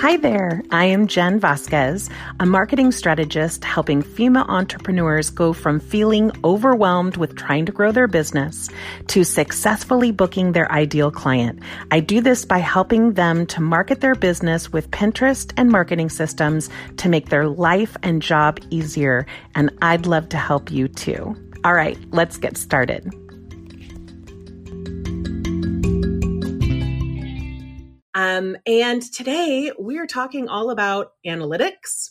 [0.00, 2.08] Hi there, I am Jen Vasquez,
[2.38, 8.06] a marketing strategist helping female entrepreneurs go from feeling overwhelmed with trying to grow their
[8.06, 8.70] business
[9.08, 11.58] to successfully booking their ideal client.
[11.90, 16.70] I do this by helping them to market their business with Pinterest and marketing systems
[16.98, 21.34] to make their life and job easier, and I'd love to help you too.
[21.64, 23.12] All right, let's get started.
[28.28, 32.10] Um, and today we are talking all about analytics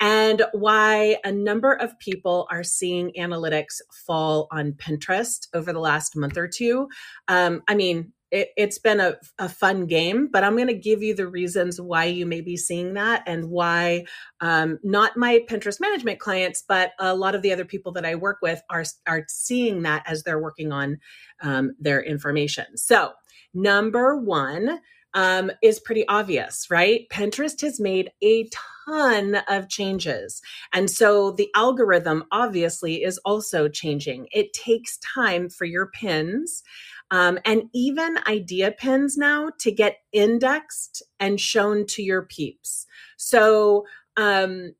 [0.00, 6.16] and why a number of people are seeing analytics fall on Pinterest over the last
[6.16, 6.88] month or two.
[7.28, 11.04] Um, I mean, it, has been a, a, fun game, but I'm going to give
[11.04, 14.06] you the reasons why you may be seeing that and why
[14.40, 18.16] um, not my Pinterest management clients, but a lot of the other people that I
[18.16, 20.98] work with are are seeing that as they're working on
[21.42, 22.76] um, their information.
[22.76, 23.12] So,
[23.54, 24.80] number one,
[25.14, 27.06] um, is pretty obvious, right?
[27.10, 28.48] Pinterest has made a
[28.86, 30.42] ton of changes.
[30.72, 34.28] And so the algorithm obviously is also changing.
[34.32, 36.62] It takes time for your pins
[37.10, 42.86] um, and even idea pins now to get indexed and shown to your peeps.
[43.16, 44.74] So, um,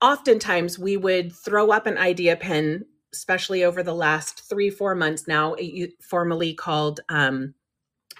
[0.00, 5.26] oftentimes we would throw up an idea pin, especially over the last three, four months
[5.26, 5.56] now,
[6.00, 7.54] formally called um,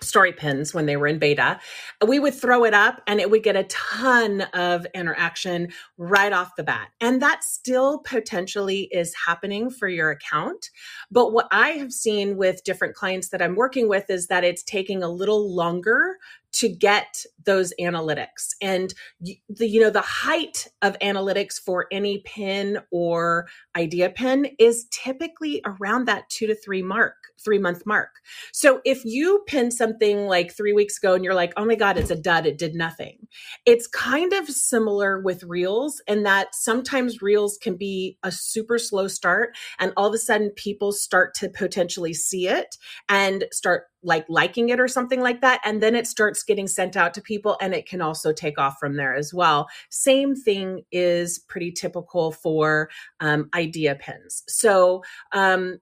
[0.02, 1.58] story pins when they were in beta.
[2.06, 6.56] We would throw it up and it would get a ton of interaction right off
[6.56, 6.88] the bat.
[7.00, 10.70] And that still potentially is happening for your account.
[11.10, 14.62] But what I have seen with different clients that I'm working with is that it's
[14.62, 16.16] taking a little longer
[16.52, 18.50] to get those analytics.
[18.60, 24.86] And the you know the height of analytics for any pin or idea pin is
[24.90, 28.10] typically around that 2 to 3 mark 3 month mark.
[28.52, 31.96] So if you pin something like 3 weeks ago and you're like oh my god
[31.98, 32.46] it's a dud.
[32.46, 33.28] It did nothing.
[33.66, 39.08] It's kind of similar with reels in that sometimes reels can be a super slow
[39.08, 42.76] start and all of a sudden people start to potentially see it
[43.08, 46.96] and start like liking it or something like that and then it starts getting sent
[46.96, 50.82] out to people and it can also take off from there as well same thing
[50.92, 52.88] is pretty typical for
[53.20, 55.78] um, idea pins so um,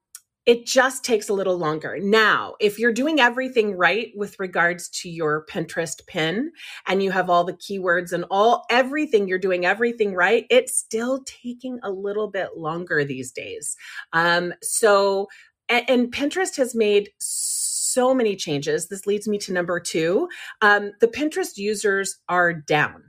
[0.47, 1.99] it just takes a little longer.
[2.01, 6.53] Now, if you're doing everything right with regards to your Pinterest pin
[6.87, 11.25] and you have all the keywords and all everything, you're doing everything right, it's still
[11.27, 13.77] taking a little bit longer these days.
[14.13, 15.27] Um, so,
[15.69, 17.66] and, and Pinterest has made so
[18.15, 18.89] many changes.
[18.89, 20.29] This leads me to number two.
[20.63, 23.03] Um, the Pinterest users are down.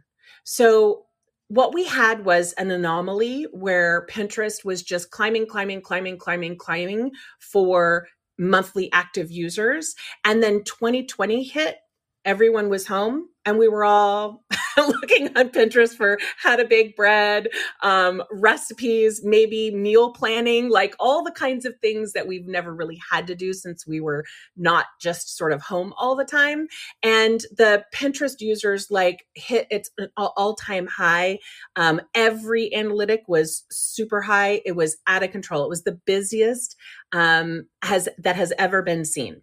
[0.43, 1.03] So
[1.49, 7.11] what we had was an anomaly where Pinterest was just climbing, climbing, climbing, climbing, climbing
[7.39, 9.95] for monthly active users.
[10.25, 11.77] And then 2020 hit,
[12.25, 14.43] everyone was home, and we were all
[14.87, 17.47] looking on Pinterest for how to bake bread,
[17.83, 22.99] um, recipes, maybe meal planning, like all the kinds of things that we've never really
[23.11, 24.23] had to do since we were
[24.55, 26.67] not just sort of home all the time.
[27.03, 31.39] And the Pinterest users like hit its all time high.
[31.75, 34.61] Um, every analytic was super high.
[34.65, 35.63] It was out of control.
[35.63, 36.75] It was the busiest
[37.13, 39.41] um, has that has ever been seen.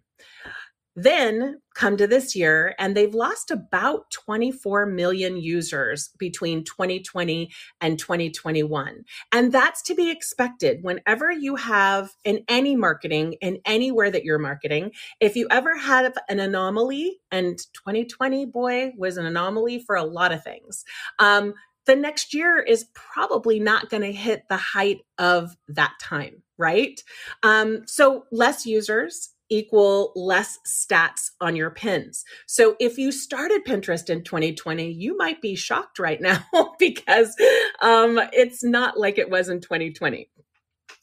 [0.95, 7.51] Then come to this year, and they've lost about 24 million users between 2020
[7.81, 9.03] and 2021.
[9.33, 14.39] And that's to be expected whenever you have in any marketing, in anywhere that you're
[14.39, 14.91] marketing.
[15.19, 20.31] If you ever have an anomaly, and 2020, boy, was an anomaly for a lot
[20.31, 20.85] of things.
[21.19, 21.53] Um,
[21.85, 27.01] the next year is probably not going to hit the height of that time, right?
[27.43, 32.23] Um, so less users equal less stats on your pins.
[32.47, 36.43] So if you started Pinterest in 2020, you might be shocked right now
[36.79, 37.35] because
[37.81, 40.29] um, it's not like it was in 2020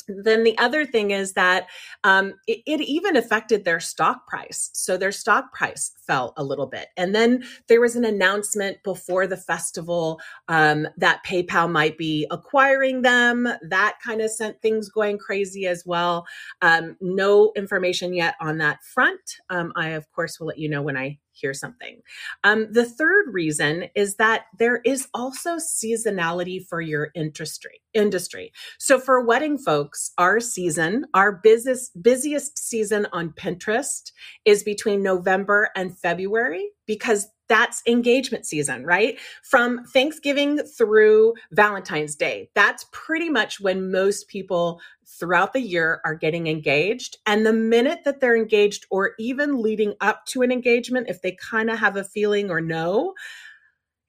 [0.08, 1.66] then the other thing is that
[2.04, 4.70] um, it, it, even affected their stock price.
[4.74, 6.88] So their stock price fell a little bit.
[6.96, 13.02] And then there was an announcement before the festival um, that PayPal might be acquiring
[13.02, 13.48] them.
[13.68, 16.26] That kind of sent things going crazy as well.
[16.60, 19.20] Um, no information yet on that front.
[19.50, 22.00] Um, I, of course, will let you know when I hear something.
[22.44, 27.80] Um, the third reason is that there is also seasonality for your industry.
[27.94, 28.52] Industry.
[28.78, 34.10] So for wedding folks, our season, our busiest busiest season on Pinterest
[34.44, 39.18] is between November and February because that's engagement season, right?
[39.42, 42.48] From Thanksgiving through Valentine's Day.
[42.54, 47.18] That's pretty much when most people throughout the year are getting engaged.
[47.26, 51.36] And the minute that they're engaged, or even leading up to an engagement, if they
[51.50, 53.12] kind of have a feeling or know,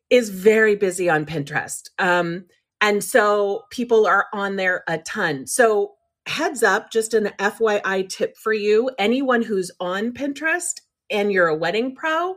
[0.09, 1.89] is very busy on Pinterest.
[1.99, 2.45] Um,
[2.83, 5.47] and so people are on there a ton.
[5.47, 5.93] So,
[6.25, 11.55] heads up, just an FYI tip for you anyone who's on Pinterest and you're a
[11.55, 12.35] wedding pro,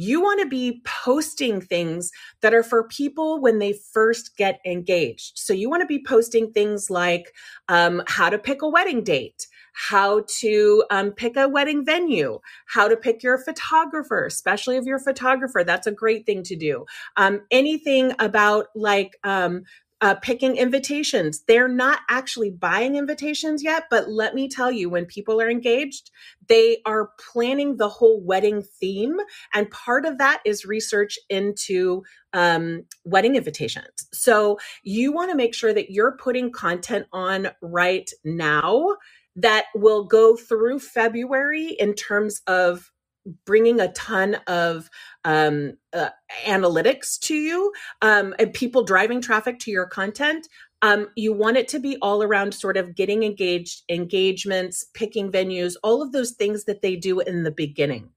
[0.00, 2.10] you want to be posting things
[2.40, 5.32] that are for people when they first get engaged.
[5.38, 7.34] So you want to be posting things like
[7.68, 12.88] um, how to pick a wedding date, how to um, pick a wedding venue, how
[12.88, 15.64] to pick your photographer, especially if you're a photographer.
[15.64, 16.86] That's a great thing to do.
[17.18, 19.64] Um, anything about like um,
[20.00, 21.42] uh, picking invitations.
[21.46, 26.10] They're not actually buying invitations yet, but let me tell you, when people are engaged,
[26.48, 29.16] they are planning the whole wedding theme.
[29.52, 32.02] And part of that is research into
[32.32, 34.08] um, wedding invitations.
[34.12, 38.96] So you want to make sure that you're putting content on right now
[39.36, 42.90] that will go through February in terms of
[43.44, 44.88] bringing a ton of
[45.24, 46.10] um, uh,
[46.46, 47.72] analytics to you
[48.02, 50.48] um, and people driving traffic to your content
[50.82, 55.74] um, you want it to be all around sort of getting engaged engagements picking venues
[55.82, 58.10] all of those things that they do in the beginning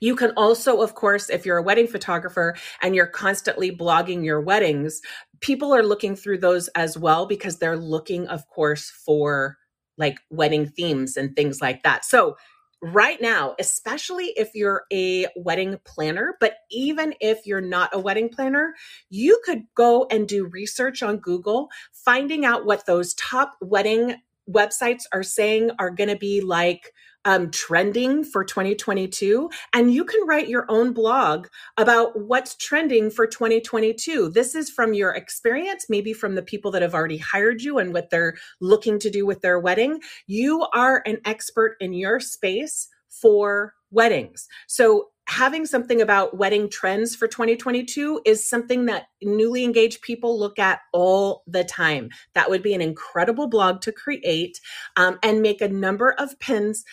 [0.00, 4.40] you can also, of course, if you're a wedding photographer and you're constantly blogging your
[4.40, 5.00] weddings,
[5.40, 9.58] people are looking through those as well because they're looking, of course, for
[9.96, 12.04] like wedding themes and things like that.
[12.04, 12.36] So
[12.84, 18.28] right now, especially if you're a wedding planner, but even if you're not a wedding
[18.28, 18.74] planner,
[19.08, 24.16] you could go and do research on Google, finding out what those top wedding
[24.50, 26.92] websites are saying are going to be like
[27.24, 29.50] um, trending for 2022.
[29.72, 34.30] And you can write your own blog about what's trending for 2022.
[34.30, 37.92] This is from your experience, maybe from the people that have already hired you and
[37.92, 40.00] what they're looking to do with their wedding.
[40.26, 44.48] You are an expert in your space for weddings.
[44.66, 50.58] So having something about wedding trends for 2022 is something that newly engaged people look
[50.58, 52.10] at all the time.
[52.34, 54.60] That would be an incredible blog to create
[54.96, 56.84] um, and make a number of pins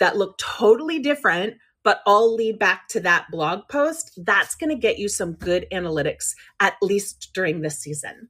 [0.00, 1.54] that look totally different
[1.88, 5.66] but all lead back to that blog post, that's going to get you some good
[5.72, 8.28] analytics, at least during this season.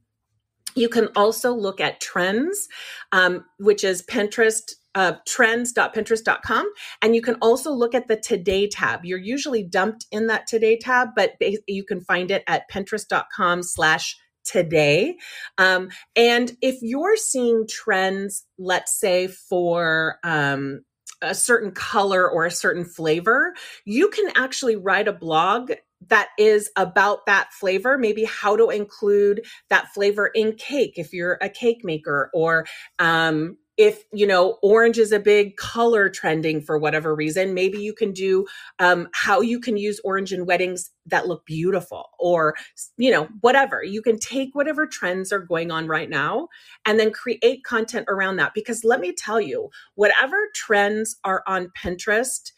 [0.75, 2.69] You can also look at trends,
[3.11, 4.75] um, which is Pinterest.
[4.95, 6.65] Uh, trends.pinterest.com
[7.03, 10.75] and you can also look at the today tab you're usually dumped in that today
[10.75, 11.33] tab but
[11.67, 15.15] you can find it at pinterest.com slash today
[15.59, 20.81] um, and if you're seeing trends let's say for um,
[21.21, 23.53] a certain color or a certain flavor,
[23.85, 25.71] you can actually write a blog
[26.07, 31.37] that is about that flavor, maybe how to include that flavor in cake if you're
[31.41, 32.65] a cake maker, or
[32.99, 37.93] um, if you know orange is a big color trending for whatever reason maybe you
[37.93, 38.45] can do
[38.79, 42.55] um, how you can use orange in weddings that look beautiful or
[42.97, 43.83] you know whatever.
[43.83, 46.47] You can take whatever trends are going on right now
[46.85, 48.53] and then create content around that.
[48.53, 52.51] Because let me tell you whatever trends are on pinterest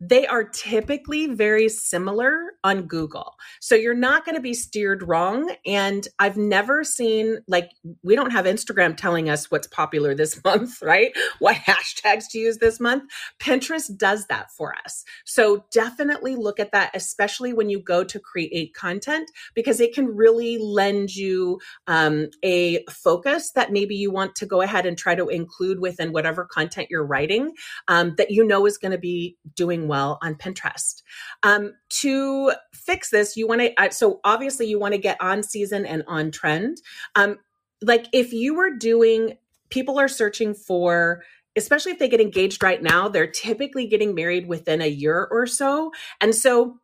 [0.00, 3.34] they are typically very similar on Google.
[3.60, 5.54] So you're not going to be steered wrong.
[5.64, 7.70] And I've never seen, like,
[8.02, 11.12] we don't have Instagram telling us what's popular this month, right?
[11.38, 13.04] What hashtags to use this month.
[13.38, 15.04] Pinterest does that for us.
[15.24, 20.06] So definitely look at that, especially when you go to create content, because it can
[20.06, 25.14] really lend you um, a focus that maybe you want to go ahead and try
[25.14, 27.52] to include within whatever content you're writing
[27.88, 31.02] um, that you know is going to be doing well well on Pinterest.
[31.42, 35.86] Um, to fix this, you want to, so obviously you want to get on season
[35.86, 36.78] and on trend.
[37.14, 37.38] Um,
[37.80, 39.38] like if you were doing,
[39.70, 41.22] people are searching for,
[41.56, 45.46] especially if they get engaged right now, they're typically getting married within a year or
[45.46, 45.92] so.
[46.20, 46.78] And so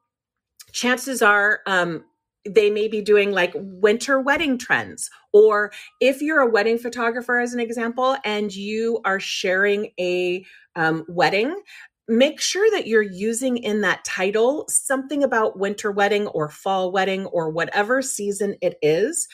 [0.73, 2.05] chances are, um,
[2.49, 7.53] they may be doing like winter wedding trends or if you're a wedding photographer as
[7.53, 10.43] an example and you are sharing a
[10.77, 11.55] um, wedding
[12.11, 17.27] make sure that you're using in that title something about winter wedding or fall wedding
[17.27, 19.29] or whatever season it is.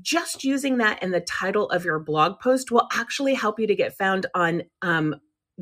[0.00, 3.74] Just using that in the title of your blog post will actually help you to
[3.74, 5.16] get found on um,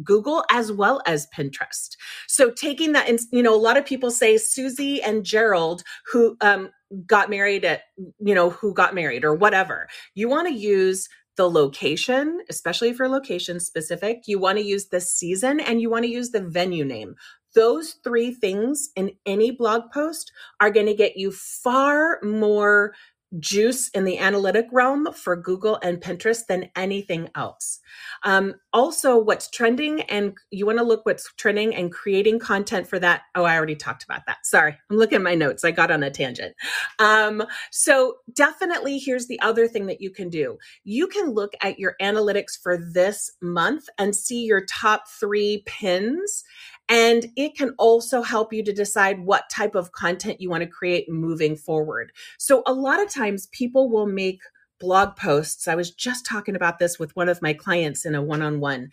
[0.04, 1.96] Google as well as Pinterest.
[2.26, 5.82] So taking that, and you know, a lot of people say Susie and Gerald
[6.12, 6.68] who um,
[7.06, 7.84] got married at,
[8.20, 9.88] you know, who got married or whatever.
[10.14, 11.08] You want to use
[11.38, 14.24] the location, especially for location specific.
[14.26, 17.14] You want to use the season and you want to use the venue name.
[17.54, 22.92] Those three things in any blog post are going to get you far more
[23.38, 27.80] juice in the analytic realm for Google and Pinterest than anything else.
[28.24, 32.98] Um, also, what's trending, and you want to look what's trending and creating content for
[32.98, 33.22] that.
[33.34, 34.46] Oh, I already talked about that.
[34.46, 35.64] Sorry, I'm looking at my notes.
[35.64, 36.54] I got on a tangent.
[36.98, 41.78] Um, so, definitely, here's the other thing that you can do you can look at
[41.78, 46.44] your analytics for this month and see your top three pins
[46.88, 50.68] and it can also help you to decide what type of content you want to
[50.68, 52.12] create moving forward.
[52.38, 54.40] So, a lot of times people will make
[54.80, 55.68] blog posts.
[55.68, 58.60] I was just talking about this with one of my clients in a one on
[58.60, 58.90] one.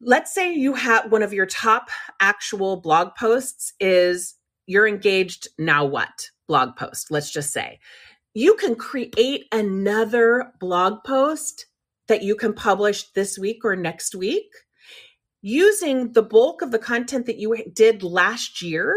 [0.00, 1.88] Let's say you have one of your top
[2.20, 4.34] actual blog posts is
[4.66, 6.30] you're engaged, now what?
[6.48, 7.78] Blog post, let's just say.
[8.34, 11.66] You can create another blog post
[12.08, 14.48] that you can publish this week or next week
[15.42, 18.96] using the bulk of the content that you did last year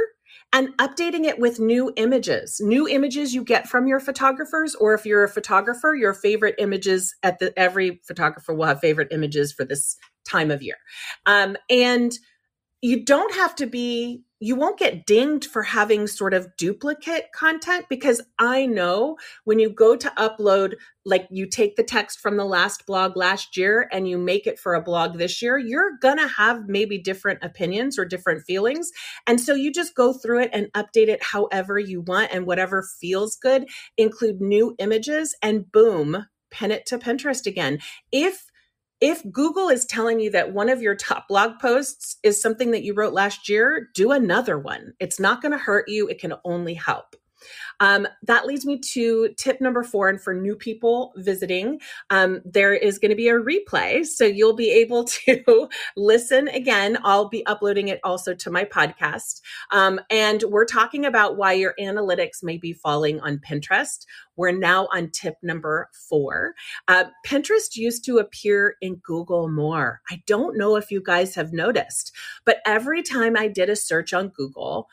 [0.54, 2.62] and updating it with new images.
[2.62, 7.14] New images you get from your photographers or if you're a photographer your favorite images
[7.24, 10.78] at the every photographer will have favorite images for this time of year.
[11.26, 12.14] Um, and
[12.86, 17.86] you don't have to be you won't get dinged for having sort of duplicate content
[17.90, 20.74] because I know when you go to upload,
[21.04, 24.60] like you take the text from the last blog last year and you make it
[24.60, 28.92] for a blog this year, you're going to have maybe different opinions or different feelings.
[29.26, 32.88] And so you just go through it and update it however you want and whatever
[33.00, 37.80] feels good, include new images, and boom, pin it to Pinterest again.
[38.12, 38.52] If
[39.02, 42.84] if Google is telling you that one of your top blog posts is something that
[42.84, 44.94] you wrote last year, do another one.
[45.00, 47.16] It's not going to hurt you, it can only help.
[47.80, 50.10] Um, that leads me to tip number four.
[50.10, 51.80] And for new people visiting,
[52.10, 54.06] um, there is going to be a replay.
[54.06, 56.98] So you'll be able to listen again.
[57.04, 59.42] I'll be uploading it also to my podcast.
[59.72, 64.06] Um, and we're talking about why your analytics may be falling on Pinterest.
[64.36, 66.56] We're now on tip number four.
[66.88, 70.02] Uh, Pinterest used to appear in Google more.
[70.10, 72.12] I don't know if you guys have noticed,
[72.46, 74.90] but every time I did a search on Google,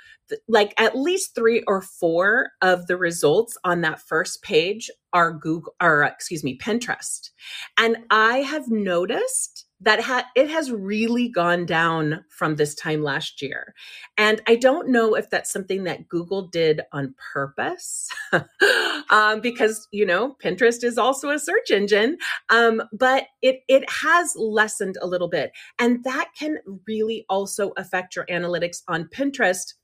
[0.48, 5.74] like at least three or four of the results on that first page are Google
[5.80, 7.30] or excuse me, Pinterest.
[7.78, 13.42] And I have noticed that ha- it has really gone down from this time last
[13.42, 13.74] year.
[14.16, 18.08] And I don't know if that's something that Google did on purpose,
[19.10, 22.16] um, because you know Pinterest is also a search engine,
[22.48, 28.14] um, but it it has lessened a little bit, and that can really also affect
[28.14, 29.74] your analytics on Pinterest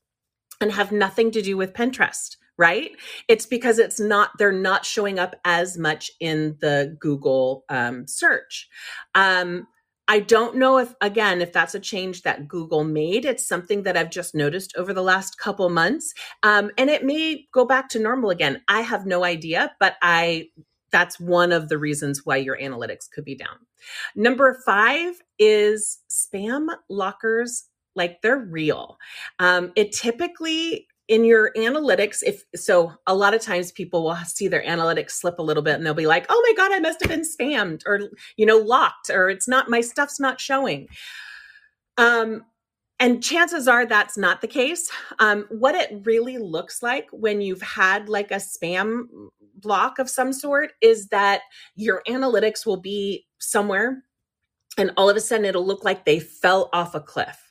[0.60, 2.90] and have nothing to do with Pinterest right
[3.28, 8.68] it's because it's not they're not showing up as much in the google um, search
[9.14, 9.66] um,
[10.10, 13.26] I don't know if, again, if that's a change that Google made.
[13.26, 16.14] It's something that I've just noticed over the last couple months.
[16.42, 18.62] Um, and it may go back to normal again.
[18.68, 20.48] I have no idea, but I,
[20.90, 23.58] that's one of the reasons why your analytics could be down.
[24.16, 28.96] Number five is spam lockers like they're real.
[29.38, 34.46] Um, it typically in your analytics if so a lot of times people will see
[34.46, 37.00] their analytics slip a little bit and they'll be like oh my god i must
[37.00, 40.86] have been spammed or you know locked or it's not my stuff's not showing.
[41.96, 42.44] Um
[43.00, 44.90] and chances are that's not the case.
[45.20, 49.04] Um, what it really looks like when you've had like a spam
[49.54, 51.42] block of some sort is that
[51.76, 54.02] your analytics will be somewhere
[54.76, 57.47] and all of a sudden it'll look like they fell off a cliff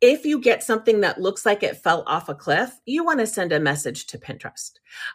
[0.00, 3.26] if you get something that looks like it fell off a cliff, you want to
[3.26, 4.72] send a message to Pinterest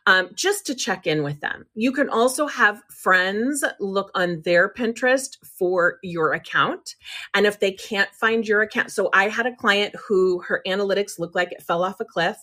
[0.08, 1.66] um, just to check in with them.
[1.74, 6.96] You can also have friends look on their Pinterest for your account.
[7.34, 11.20] And if they can't find your account, so I had a client who her analytics
[11.20, 12.38] looked like it fell off a cliff.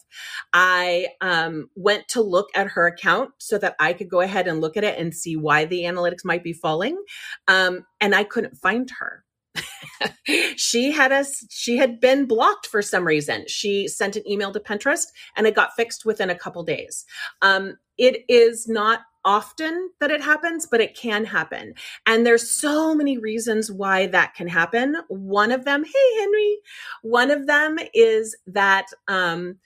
[0.53, 4.61] I um, went to look at her account so that I could go ahead and
[4.61, 7.03] look at it and see why the analytics might be falling.
[7.47, 9.25] Um, and I couldn't find her.
[10.57, 13.45] she had us she had been blocked for some reason.
[13.47, 17.05] She sent an email to pinterest and it got fixed within a couple days.
[17.43, 21.75] Um, it is not often that it happens but it can happen.
[22.07, 24.97] And there's so many reasons why that can happen.
[25.09, 26.59] One of them hey henry.
[27.03, 29.57] One of them is that um,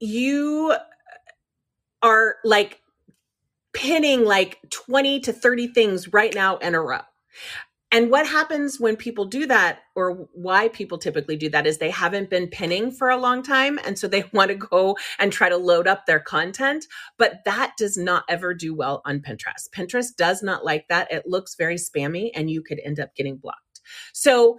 [0.00, 0.74] you
[2.02, 2.80] are like
[3.72, 7.00] pinning like 20 to 30 things right now in a row
[7.94, 11.90] and what happens when people do that, or why people typically do that, is they
[11.90, 13.78] haven't been pinning for a long time.
[13.84, 16.86] And so they want to go and try to load up their content.
[17.18, 19.70] But that does not ever do well on Pinterest.
[19.72, 21.12] Pinterest does not like that.
[21.12, 23.60] It looks very spammy and you could end up getting blocked.
[24.12, 24.58] So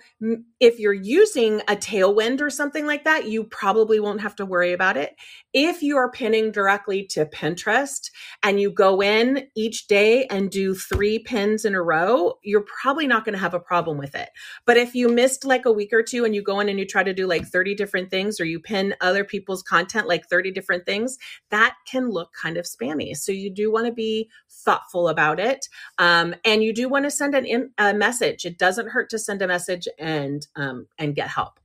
[0.59, 4.71] if you're using a tailwind or something like that, you probably won't have to worry
[4.71, 5.15] about it.
[5.57, 8.11] If you are pinning directly to Pinterest
[8.43, 13.07] and you go in each day and do three pins in a row, you're probably
[13.07, 14.27] not going to have a problem with it.
[14.65, 16.85] But if you missed like a week or two and you go in and you
[16.85, 20.51] try to do like 30 different things or you pin other people's content like 30
[20.51, 21.17] different things,
[21.51, 23.15] that can look kind of spammy.
[23.15, 25.69] So you do want to be thoughtful about it.
[25.97, 28.43] Um, and you do want to send an in, a message.
[28.43, 31.61] It doesn't hurt to send a message and um, and get help.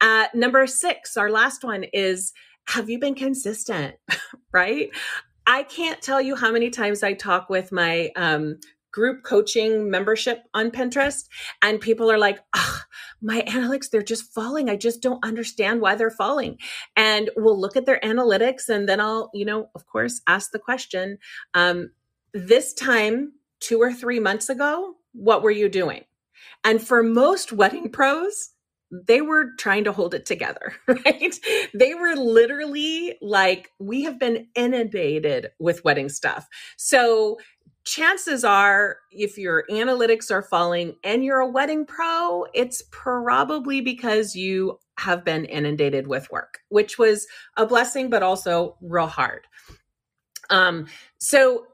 [0.00, 2.32] Uh, number six, our last one is
[2.68, 3.96] have you been consistent?
[4.52, 4.90] right?
[5.46, 8.60] I can't tell you how many times I talk with my um,
[8.92, 11.26] group coaching membership on Pinterest,
[11.60, 12.38] and people are like,
[13.22, 14.68] my analytics, they're just falling.
[14.68, 16.58] I just don't understand why they're falling.
[16.96, 20.58] And we'll look at their analytics, and then I'll, you know, of course, ask the
[20.58, 21.18] question
[21.54, 21.90] um,
[22.32, 26.04] this time, two or three months ago, what were you doing?
[26.64, 28.50] And for most wedding pros,
[28.92, 31.34] they were trying to hold it together, right?
[31.74, 36.46] They were literally like, we have been inundated with wedding stuff.
[36.76, 37.38] So
[37.84, 44.36] chances are, if your analytics are falling and you're a wedding pro, it's probably because
[44.36, 49.46] you have been inundated with work, which was a blessing, but also real hard.
[50.50, 50.86] Um,
[51.18, 51.66] so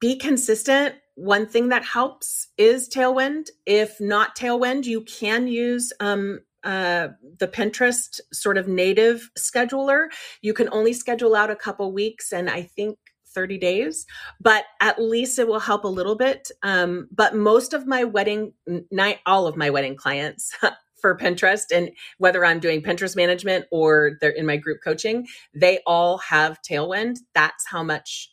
[0.00, 0.96] be consistent.
[1.16, 3.46] One thing that helps is Tailwind.
[3.66, 10.06] If not Tailwind, you can use um, uh, the Pinterest sort of native scheduler.
[10.42, 12.98] You can only schedule out a couple weeks, and I think
[13.34, 14.06] 30 days,
[14.40, 16.50] but at least it will help a little bit.
[16.62, 18.52] Um, but most of my wedding,
[18.90, 20.52] night, all of my wedding clients
[21.00, 25.80] for Pinterest, and whether I'm doing Pinterest management or they're in my group coaching, they
[25.86, 27.18] all have Tailwind.
[27.34, 28.30] That's how much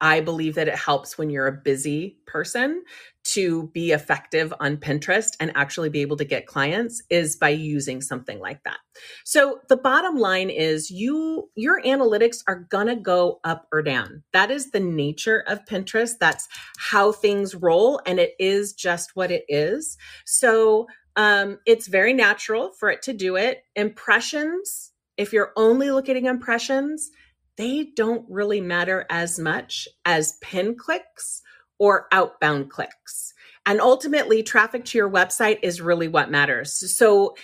[0.00, 2.84] I believe that it helps when you're a busy person
[3.24, 8.00] to be effective on Pinterest and actually be able to get clients is by using
[8.00, 8.78] something like that.
[9.24, 14.22] So the bottom line is you your analytics are going to go up or down.
[14.32, 16.14] That is the nature of Pinterest.
[16.18, 19.98] That's how things roll and it is just what it is.
[20.24, 20.86] So
[21.16, 23.64] um, it's very natural for it to do it.
[23.74, 27.10] Impressions, if you're only looking at impressions,
[27.58, 31.42] they don't really matter as much as pin clicks
[31.78, 33.34] or outbound clicks.
[33.66, 36.72] And ultimately, traffic to your website is really what matters.
[36.96, 37.34] So,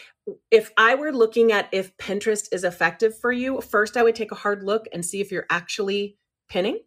[0.50, 4.33] if I were looking at if Pinterest is effective for you, first I would take
[4.33, 6.16] a hard look and see if you're actually
[6.48, 6.79] pinning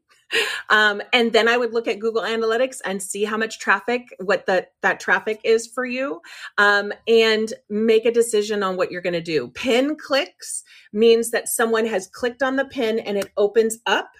[0.70, 4.46] um, and then I would look at Google Analytics and see how much traffic, what
[4.46, 6.22] the, that traffic is for you,
[6.58, 9.50] um, and make a decision on what you're going to do.
[9.50, 14.12] Pin clicks means that someone has clicked on the pin and it opens up,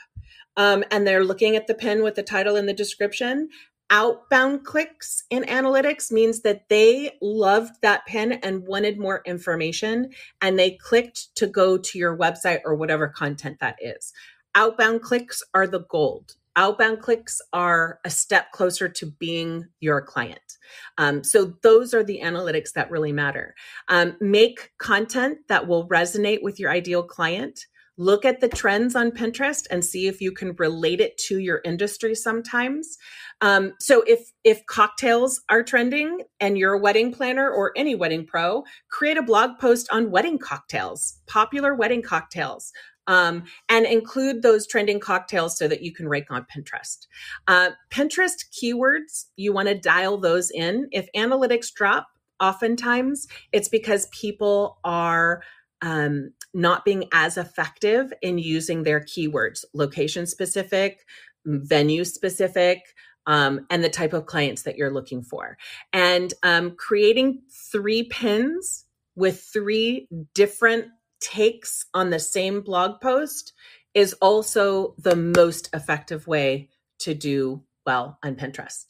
[0.56, 3.50] um, and they're looking at the pin with the title and the description.
[3.89, 10.10] Outbound clicks in analytics means that they loved that pin and wanted more information,
[10.41, 14.12] and they clicked to go to your website or whatever content that is
[14.58, 16.36] outbound clicks are the gold.
[16.56, 20.58] Outbound clicks are a step closer to being your client.
[20.98, 23.54] Um, so, those are the analytics that really matter.
[23.88, 27.67] Um, make content that will resonate with your ideal client.
[28.00, 31.62] Look at the trends on Pinterest and see if you can relate it to your
[31.63, 32.98] industry sometimes.
[33.41, 38.26] Um, so if if cocktails are trending and you're a wedding planner or any wedding
[38.26, 42.72] pro, create a blog post on wedding cocktails, popular wedding cocktails
[43.08, 47.08] um, and include those trending cocktails so that you can rank on Pinterest.
[47.48, 50.88] Uh, Pinterest keywords, you want to dial those in.
[50.91, 52.08] If analytics drop,
[52.39, 55.41] oftentimes it's because people are
[55.82, 61.06] um, not being as effective in using their keywords, location specific,
[61.46, 62.82] venue specific.
[63.30, 65.58] Um, and the type of clients that you're looking for.
[65.91, 68.86] And um, creating three pins
[69.17, 70.86] with three different
[71.19, 73.53] takes on the same blog post
[73.93, 78.86] is also the most effective way to do well on Pinterest.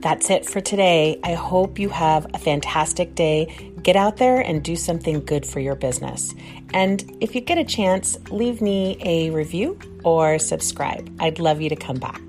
[0.00, 1.18] That's it for today.
[1.24, 3.72] I hope you have a fantastic day.
[3.82, 6.32] Get out there and do something good for your business.
[6.72, 11.12] And if you get a chance, leave me a review or subscribe.
[11.18, 12.20] I'd love you to come back.